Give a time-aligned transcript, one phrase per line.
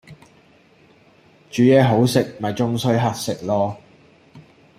[1.51, 3.75] 煮嘢好食咪終須乞食囉